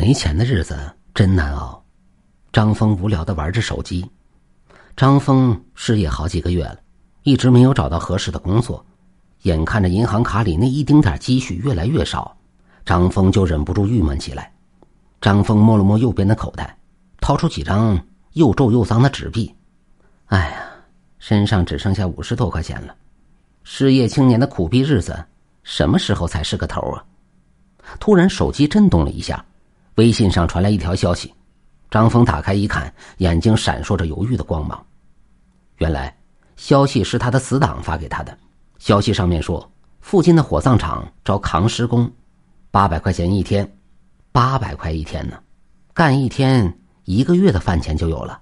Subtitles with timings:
[0.00, 0.74] 没钱的日子
[1.12, 1.84] 真难熬。
[2.54, 4.10] 张峰无聊的玩着手机。
[4.96, 6.78] 张峰失业好几个月了，
[7.22, 8.82] 一直没有找到合适的工作，
[9.42, 12.34] 眼看着银行卡里那一丁点积蓄越来越少，
[12.82, 14.50] 张峰就忍不住郁闷起来。
[15.20, 16.74] 张峰摸了摸右边的口袋，
[17.20, 19.54] 掏出几张又皱又脏的纸币。
[20.28, 20.62] 哎呀，
[21.18, 22.96] 身上只剩下五十多块钱了。
[23.64, 25.22] 失业青年的苦逼日子，
[25.62, 27.04] 什么时候才是个头啊？
[27.98, 29.44] 突然，手机震动了一下，
[30.00, 31.30] 微信上传来一条消息。
[31.90, 34.82] 张峰打开一看，眼睛闪烁着犹豫的光芒。
[35.76, 36.16] 原来，
[36.56, 38.34] 消息是他的死党发给他的。
[38.78, 39.70] 消息上面说，
[40.00, 42.10] 附近的火葬场招扛尸工，
[42.70, 43.70] 八百块钱一天，
[44.32, 45.38] 八百块一天呢，
[45.92, 48.40] 干一天一个月的饭钱就有了。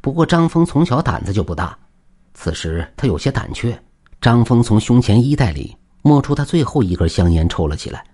[0.00, 1.78] 不过张峰从小胆子就不大，
[2.34, 3.80] 此时他有些胆怯。
[4.20, 8.04] 张峰从胸前衣袋里摸出他最后一根香烟，抽了起来。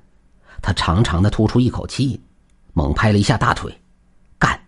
[0.61, 2.21] 他长长的吐出一口气，
[2.73, 3.73] 猛拍了一下大腿，
[4.39, 4.59] 干！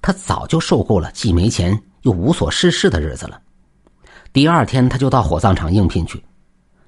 [0.00, 3.40] 他早就受够了既没钱又无所事事的日子了。
[4.32, 6.24] 第二天他就到火葬场应聘去，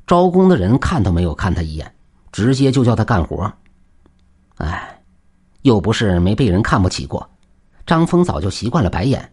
[0.06, 1.94] 招工的人看都没有看他一眼，
[2.30, 3.52] 直接就叫他干活。
[4.56, 5.02] 哎，
[5.62, 7.28] 又不是没被人看不起过，
[7.86, 9.32] 张峰早就习惯了白眼。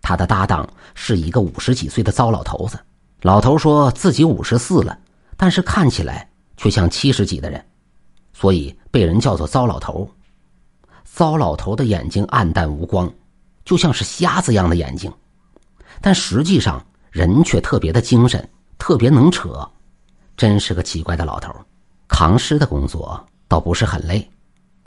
[0.00, 2.78] 他的搭档是一个五十几岁的糟老头子，
[3.22, 4.96] 老头说自己五十四了，
[5.36, 7.64] 但是看起来却像七十几的人。
[8.32, 10.08] 所以被人叫做糟老头。
[11.18, 13.12] 糟老头的眼睛暗淡无光，
[13.64, 15.12] 就像是瞎子一样的眼睛，
[16.00, 19.68] 但实际上人却特别的精神，特别能扯，
[20.36, 21.52] 真是个奇怪的老头。
[22.06, 24.30] 扛尸的工作倒不是很累，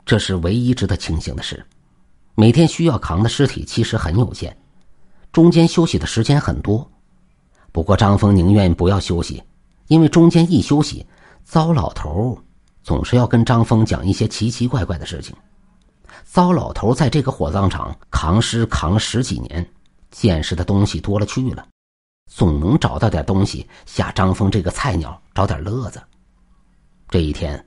[0.06, 1.62] 这是唯一值得庆幸的事。
[2.34, 4.56] 每天需要扛的尸体其实很有限，
[5.32, 6.90] 中间休息的时间很多。
[7.72, 9.42] 不过张峰宁愿不要休息，
[9.88, 11.04] 因为中间一休息，
[11.44, 12.38] 糟老头。
[12.82, 15.36] 总是要跟张峰讲一些奇奇怪怪的事情。
[16.24, 19.66] 糟老头在这个火葬场扛尸扛了十几年，
[20.10, 21.66] 见识的东西多了去了，
[22.30, 26.02] 总能找到点东西吓张峰这个菜鸟找点乐子。
[27.08, 27.64] 这一天，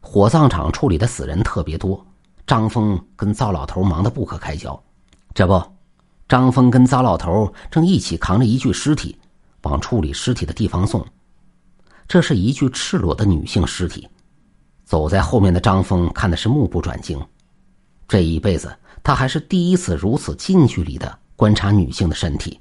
[0.00, 2.04] 火葬场处理的死人特别多，
[2.46, 4.80] 张峰跟糟老头忙得不可开交。
[5.32, 5.62] 这不，
[6.28, 9.16] 张峰跟糟老头正一起扛着一具尸体，
[9.62, 11.06] 往处理尸体的地方送。
[12.08, 14.08] 这是一具赤裸的女性尸体。
[14.84, 17.24] 走在后面的张峰看的是目不转睛，
[18.10, 22.58] 这一辈子他还是第一次如此近距离的观察女性的身体，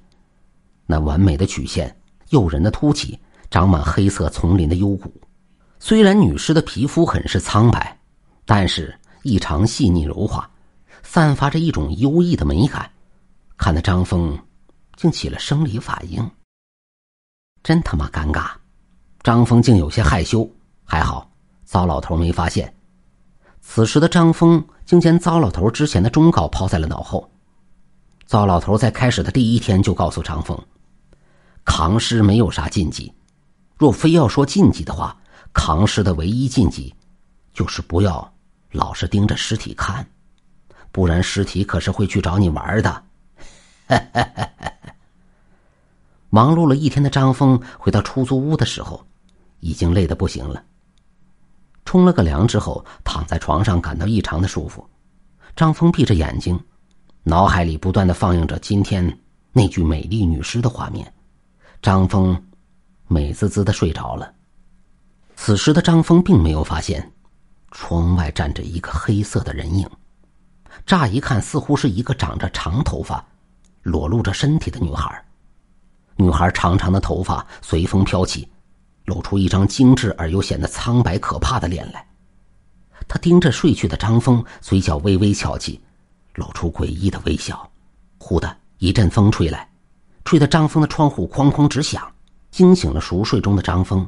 [0.86, 2.00] 那完美的曲线、
[2.30, 3.18] 诱人的凸起、
[3.50, 5.12] 长满黑色丛林的幽谷。
[5.80, 8.00] 虽然女尸的皮肤很是苍白，
[8.46, 10.48] 但是异常细腻柔滑，
[11.02, 12.88] 散发着一种优异的美感，
[13.58, 14.38] 看得张峰
[14.98, 16.30] 竟起了生理反应。
[17.64, 18.52] 真他妈尴尬，
[19.24, 20.48] 张峰竟有些害羞。
[20.84, 21.28] 还好。
[21.66, 22.72] 糟老头没发现，
[23.62, 27.30] 此时的张峰竟将糟老头之前的忠告抛在了脑后。
[28.26, 30.60] 糟老头在开始的第一天就告诉长风，
[31.64, 33.14] 扛尸没有啥禁忌，
[33.78, 35.16] 若非要说禁忌的话，
[35.54, 36.92] 扛尸的唯一禁忌
[37.54, 38.34] 就是不要
[38.72, 40.04] 老是盯着尸体看，
[40.92, 43.04] 不然尸体可是会去找你玩的。
[46.32, 49.06] 忙碌了一天的张峰回到出租屋的时候，
[49.60, 50.64] 已经累得不行了。
[51.90, 54.88] 冲了个凉之后，躺在床上感到异常的舒服。
[55.56, 56.64] 张峰闭着眼睛，
[57.24, 59.20] 脑海里不断的放映着今天
[59.52, 61.12] 那具美丽女尸的画面。
[61.82, 62.40] 张峰
[63.08, 64.32] 美滋滋的睡着了。
[65.36, 67.12] 此时的张峰并没有发现，
[67.72, 69.90] 窗外站着一个黑色的人影。
[70.86, 73.26] 乍一看，似乎是一个长着长头发、
[73.82, 75.26] 裸露着身体的女孩。
[76.18, 78.48] 女孩长长的头发随风飘起。
[79.10, 82.08] 露出一张精致而又显得苍白可怕的脸来，
[83.08, 85.82] 他盯着睡去的张峰，嘴角微微翘起，
[86.36, 87.68] 露出诡异的微笑。
[88.20, 89.68] 忽的一阵风吹来，
[90.24, 92.10] 吹得张峰的窗户哐哐直响，
[92.52, 94.08] 惊醒了熟睡中的张峰。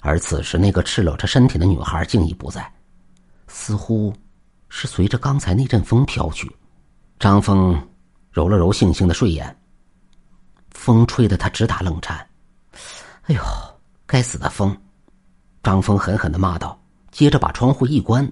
[0.00, 2.72] 而此时，那个赤裸着身体的女孩竟已不在，
[3.48, 4.14] 似乎
[4.68, 6.48] 是随着刚才那阵风飘去。
[7.18, 7.76] 张峰
[8.30, 9.58] 揉了揉悻悻的睡眼，
[10.70, 12.24] 风吹得他直打冷颤。
[13.22, 13.42] 哎呦！
[14.14, 14.76] 该死的风！
[15.60, 16.80] 张峰狠狠的骂道，
[17.10, 18.30] 接着把窗户一关，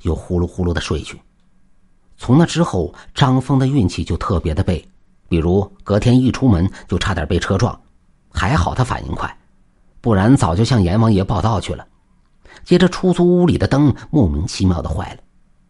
[0.00, 1.20] 又呼噜呼噜的睡去。
[2.16, 4.82] 从那之后，张峰的运气就特别的背，
[5.28, 7.78] 比如隔天一出门就差点被车撞，
[8.30, 9.38] 还好他反应快，
[10.00, 11.86] 不然早就向阎王爷报道去了。
[12.64, 15.20] 接着，出租屋里的灯莫名其妙的坏了，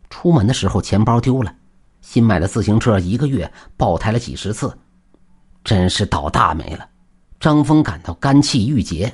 [0.08, 1.52] 出门的时候钱包丢了，
[2.00, 4.72] 新买的自行车一个月爆胎了几十次，
[5.64, 6.88] 真是倒大霉了。
[7.40, 9.12] 张峰感到肝气郁结。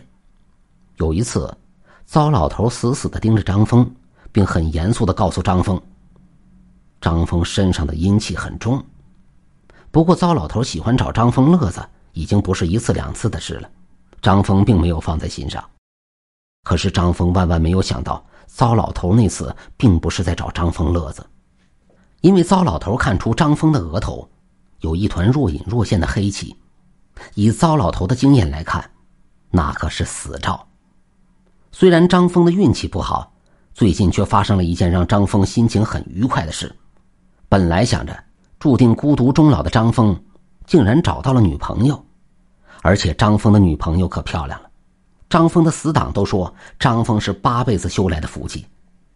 [0.99, 1.57] 有一次，
[2.05, 3.89] 糟老头死死的盯着张峰，
[4.33, 5.81] 并很严肃的告诉张峰
[7.01, 8.85] ：“张峰身上的阴气很重。
[9.91, 11.81] 不过糟老头喜欢找张峰乐子，
[12.13, 13.71] 已经不是一次两次的事了。
[14.21, 15.65] 张峰并没有放在心上。
[16.65, 21.25] 可是张峰万万没有想到，糟老头那次并不是在找张峰乐子，
[22.23, 24.29] 因为糟老头看出张峰的额头
[24.81, 26.57] 有一团若隐若现的黑气，
[27.35, 28.91] 以糟老头的经验来看，
[29.51, 30.68] 那可是死兆。
[31.71, 33.33] 虽然张峰的运气不好，
[33.75, 36.75] 最近却发生了一件让张峰心情很愉快的事。
[37.49, 38.19] 本来想着
[38.59, 40.19] 注定孤独终老的张峰，
[40.67, 42.05] 竟然找到了女朋友，
[42.83, 44.69] 而且张峰的女朋友可漂亮了。
[45.29, 48.67] 张峰的死党都说张峰是八辈子修来的福气，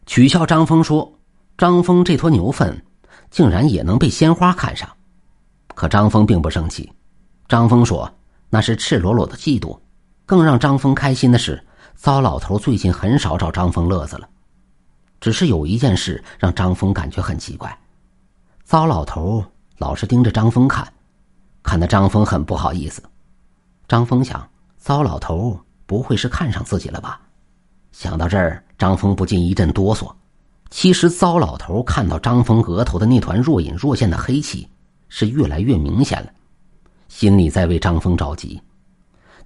[0.06, 1.10] 取笑张峰说
[1.56, 2.84] ：“张峰这坨牛粪，
[3.30, 4.88] 竟然也能被鲜花看上。”
[5.74, 6.92] 可张峰并不生气，
[7.48, 8.08] 张峰说
[8.50, 9.78] ：“那是赤裸裸的嫉妒。”
[10.26, 11.62] 更让张峰开心的是。
[11.94, 14.28] 糟老头最近很少找张峰乐子了，
[15.20, 17.78] 只是有一件事让张峰感觉很奇怪：
[18.64, 19.44] 糟老头
[19.78, 20.92] 老是盯着张峰看，
[21.62, 23.02] 看得张峰很不好意思。
[23.86, 24.48] 张峰想，
[24.78, 27.20] 糟老头不会是看上自己了吧？
[27.92, 30.12] 想到这儿，张峰不禁一阵哆嗦。
[30.70, 34.68] 其实，糟老头看到张峰额头的那团若隐若现的黑气
[35.08, 36.32] 是越来越明显了，
[37.08, 38.60] 心里在为张峰着急。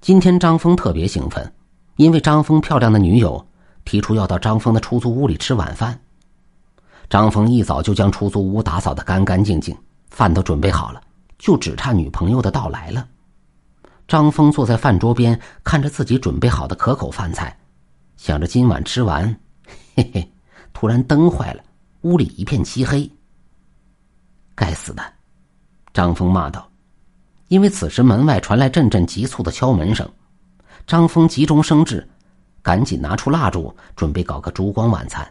[0.00, 1.52] 今天张峰特别兴奋。
[1.96, 3.46] 因为张峰漂亮的女友
[3.84, 5.98] 提出要到张峰的出租屋里吃晚饭，
[7.08, 9.76] 张峰一早就将出租屋打扫得干干净净，
[10.10, 11.00] 饭都准备好了，
[11.38, 13.06] 就只差女朋友的到来了。
[14.06, 17.56] 张峰坐在饭桌边，看着自己准备好的可口饭菜，
[18.16, 19.34] 想着今晚吃完，
[19.94, 20.32] 嘿嘿，
[20.72, 21.62] 突然灯坏了，
[22.02, 23.10] 屋里一片漆黑。
[24.54, 25.02] 该死的！
[25.92, 26.68] 张峰骂道，
[27.48, 30.08] 因为此时门外传来阵阵急促的敲门声。
[30.86, 32.08] 张峰急中生智，
[32.62, 35.28] 赶紧拿出蜡烛，准备搞个烛光晚餐。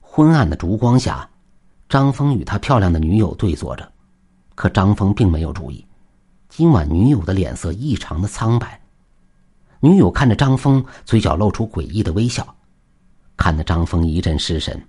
[0.00, 1.28] 昏暗的烛光下，
[1.86, 3.92] 张峰与他漂亮的女友对坐着，
[4.54, 5.86] 可张峰并没有注意，
[6.48, 8.80] 今晚女友的脸色异常的苍白。
[9.80, 12.56] 女友看着张峰，嘴角露出诡异的微笑，
[13.36, 14.82] 看得张峰一阵失神。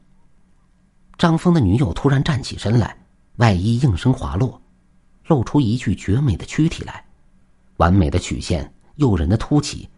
[1.18, 2.96] 张峰的女友突然站起身来，
[3.36, 4.62] 外衣应声滑落，
[5.28, 7.04] 露出一具绝美的躯体来，
[7.76, 8.74] 完美的曲线。
[8.96, 9.90] 诱人的凸起，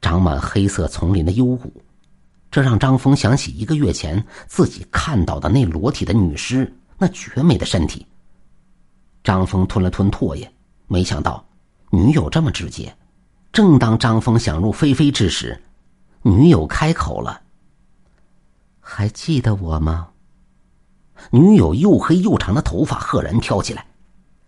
[0.00, 1.72] 长满黑色丛林的幽谷，
[2.50, 8.06] 这让张峰想起一个月前自己看到的那裸体的女尸，那绝美的身体。
[9.22, 10.50] 张峰吞了吞唾液，
[10.86, 11.44] 没想到
[11.90, 12.94] 女友这么直接。
[13.52, 15.60] 正当张峰想入非非之时，
[16.22, 17.40] 女友开口了
[18.80, 20.08] ：“还记得我吗？”
[21.32, 23.86] 女友又黑又长的头发赫然飘起来，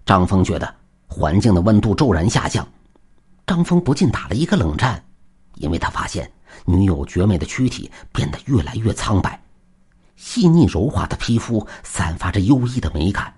[0.05, 0.75] 张峰觉得
[1.07, 2.67] 环境的温度骤然下降。
[3.49, 5.03] 张峰不禁打了一个冷战，
[5.55, 6.31] 因为他发现
[6.67, 9.41] 女友绝美的躯体变得越来越苍白，
[10.17, 13.33] 细腻柔滑的皮肤散发着优异的美感，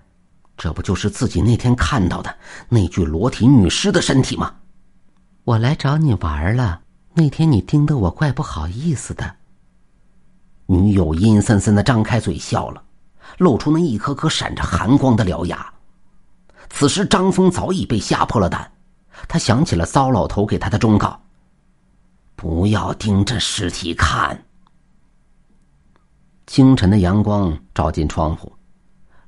[0.57, 2.35] 这不就是自己那天看到的
[2.67, 4.53] 那具裸体女尸的身体吗？
[5.45, 6.81] 我来找你玩了，
[7.13, 9.37] 那天你盯得我怪不好意思的。
[10.65, 12.83] 女友阴森森的张开嘴笑了，
[13.37, 15.73] 露出那一颗颗闪着寒光的獠牙。
[16.69, 18.69] 此时张峰早已被吓破了胆。
[19.27, 21.21] 他想起了糟老头给他的忠告
[22.35, 24.45] ：“不要盯着尸体看。”
[26.47, 28.51] 清晨的阳光照进窗户，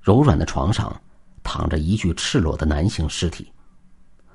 [0.02, 0.94] 柔软的床上
[1.42, 3.52] 躺着一具赤裸的男性尸体，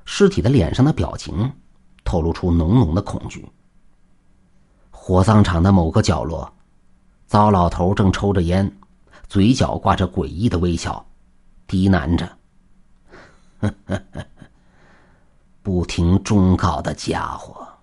[0.06, 1.52] 尸体的脸上的表情
[2.02, 3.46] 透露出浓浓的恐惧。
[4.90, 6.50] 火葬场的某个角落，
[7.26, 8.70] 糟老头正抽着烟，
[9.28, 11.04] 嘴角挂着诡异的微笑，
[11.66, 12.26] 低喃着
[13.60, 14.26] ：“呵呵呵。”
[15.68, 17.77] 不听忠告的家伙。